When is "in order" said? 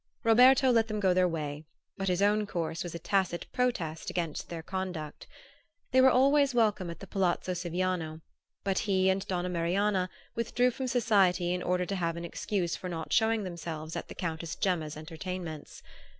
11.53-11.85